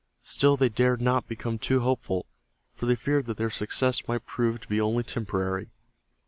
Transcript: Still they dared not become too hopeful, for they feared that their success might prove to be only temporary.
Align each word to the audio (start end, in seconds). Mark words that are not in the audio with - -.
Still 0.23 0.57
they 0.57 0.67
dared 0.67 0.99
not 0.99 1.27
become 1.27 1.59
too 1.59 1.81
hopeful, 1.81 2.25
for 2.73 2.87
they 2.87 2.95
feared 2.95 3.27
that 3.27 3.37
their 3.37 3.51
success 3.51 4.07
might 4.07 4.25
prove 4.25 4.59
to 4.61 4.67
be 4.67 4.81
only 4.81 5.03
temporary. 5.03 5.69